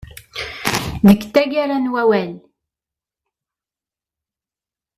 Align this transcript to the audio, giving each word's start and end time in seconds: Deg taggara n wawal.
Deg 1.07 1.21
taggara 1.33 1.77
n 1.79 1.91
wawal. 1.93 2.33